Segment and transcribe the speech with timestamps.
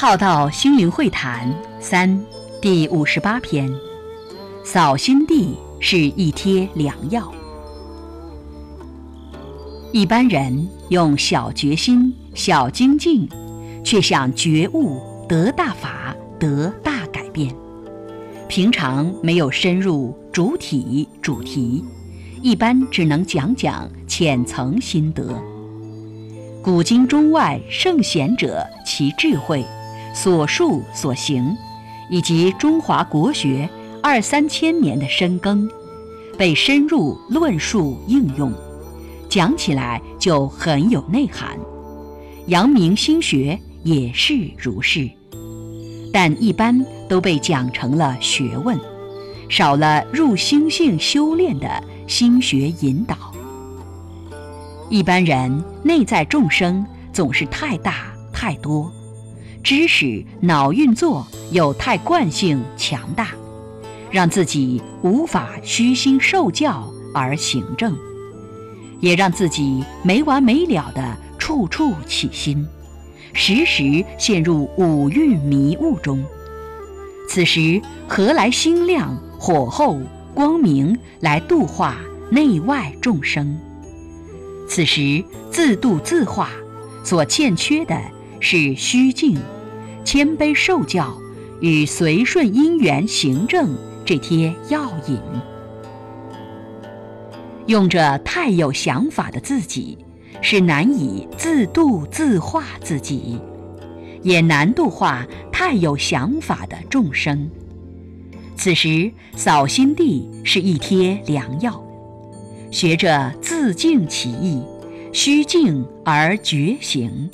[0.00, 2.24] 浩道心灵会谈三
[2.62, 3.68] 第五十八篇：
[4.64, 7.28] 扫心地是一贴良药。
[9.92, 13.28] 一般人用小决心、小精进，
[13.84, 17.52] 却想觉悟得大法、得大改变。
[18.46, 21.84] 平常没有深入主体主题，
[22.40, 25.36] 一般只能讲讲浅层心得。
[26.62, 29.64] 古今中外圣贤者其智慧、
[30.14, 31.56] 所述所行，
[32.10, 33.68] 以及中华国学
[34.02, 35.68] 二三千年的深耕，
[36.36, 38.52] 被深入论述应用。
[39.28, 41.58] 讲起来就很有内涵，
[42.46, 45.08] 阳明心学也是如是，
[46.12, 48.78] 但一般都被讲成了学问，
[49.50, 51.68] 少了入心性修炼的
[52.06, 53.16] 心学引导。
[54.88, 56.82] 一般人内在众生
[57.12, 58.90] 总是太大太多，
[59.68, 63.32] 知识脑运作有太惯性强大，
[64.10, 67.94] 让自己无法虚心受教而行正。
[69.00, 72.66] 也让自己没完没了的处处起心，
[73.34, 76.24] 时时陷入五蕴迷雾中。
[77.28, 80.00] 此时何来心量、火候、
[80.34, 81.98] 光明来度化
[82.30, 83.54] 内外众生？
[84.66, 86.48] 此时自度自化，
[87.04, 88.00] 所欠缺的
[88.40, 89.38] 是虚静、
[90.10, 91.14] 谦卑受教
[91.60, 95.20] 与随顺因缘行正这贴药引。
[97.66, 99.98] 用着太有想法的自己，
[100.40, 103.38] 是难以自度自化自己，
[104.22, 107.50] 也难度化太有想法的众生。
[108.56, 111.84] 此时扫心地是一贴良药，
[112.70, 114.62] 学着自净其意，
[115.12, 117.28] 虚静而觉醒。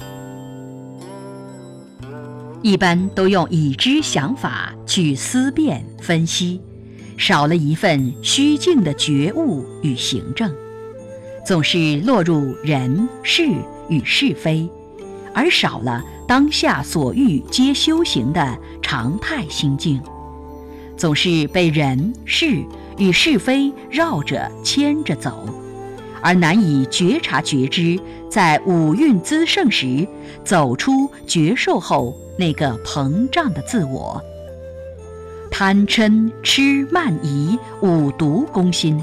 [2.64, 6.62] 一般都用已知想法去思辨分析。
[7.18, 10.50] 少了一份虚静的觉悟与行正，
[11.46, 13.46] 总是落入人事
[13.90, 14.66] 与是非，
[15.34, 20.00] 而少了当下所欲皆修行的常态心境，
[20.96, 22.64] 总是被人事
[22.96, 25.46] 与是非绕着牵着走，
[26.24, 30.08] 而难以觉察觉知，在五蕴滋盛时
[30.42, 34.18] 走出觉受后那个膨胀的自我。
[35.50, 38.98] 贪嗔痴慢疑五毒攻心，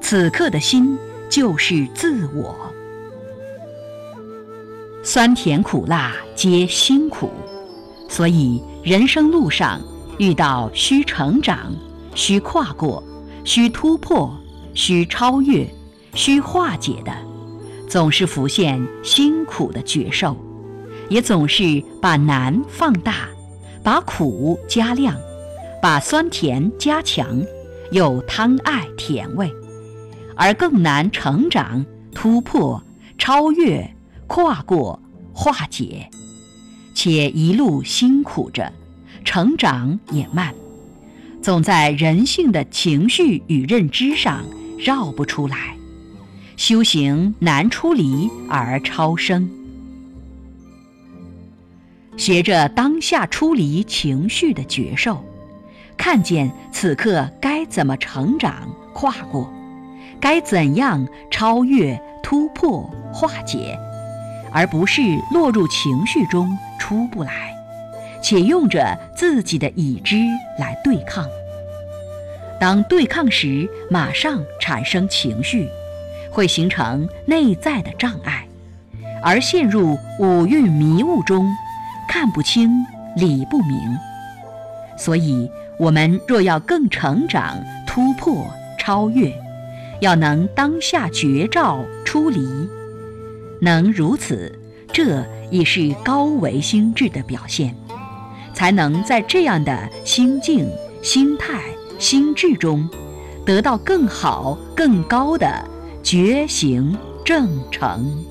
[0.00, 0.96] 此刻的心
[1.28, 2.54] 就是自我。
[5.02, 7.32] 酸甜苦辣皆辛苦，
[8.08, 9.80] 所以人生路上
[10.18, 11.74] 遇到需成长、
[12.14, 13.02] 需跨过、
[13.42, 14.32] 需突破、
[14.72, 15.68] 需超越、
[16.14, 17.12] 需化解的，
[17.88, 20.36] 总是浮现辛苦的觉受，
[21.08, 23.28] 也总是把难放大，
[23.82, 25.16] 把苦加量。
[25.80, 27.40] 把酸甜加强，
[27.92, 29.48] 又贪爱甜味，
[30.34, 32.82] 而更难成长、突破、
[33.16, 33.88] 超越、
[34.26, 35.00] 跨过、
[35.32, 36.10] 化解，
[36.96, 38.72] 且一路辛苦着，
[39.24, 40.52] 成长也慢，
[41.40, 44.44] 总在人性的情绪与认知上
[44.76, 45.76] 绕不出来，
[46.58, 49.48] 修行难出离而超生，
[52.16, 55.24] 学着当下出离情绪的觉受。
[55.96, 59.48] 看见此刻该怎么成长跨过，
[60.20, 62.82] 该怎样超越突破
[63.12, 63.78] 化解，
[64.50, 65.00] 而不是
[65.32, 67.54] 落入情绪中出不来，
[68.20, 70.16] 且用着自己的已知
[70.58, 71.24] 来对抗。
[72.58, 75.68] 当对抗时，马上产生情绪，
[76.30, 78.46] 会形成内在的障碍，
[79.22, 81.46] 而陷入五蕴迷雾中，
[82.08, 82.70] 看不清
[83.16, 83.78] 理不明。
[84.96, 85.50] 所以。
[85.80, 88.44] 我们若要更成长、突破、
[88.80, 89.32] 超越，
[90.00, 92.68] 要能当下觉照出离，
[93.60, 94.58] 能如此，
[94.92, 97.72] 这已是高维心智的表现，
[98.52, 100.68] 才能在这样的心境、
[101.00, 101.60] 心态、
[101.96, 102.90] 心智中，
[103.46, 105.64] 得到更好、更高的
[106.10, 108.24] 觉醒正成。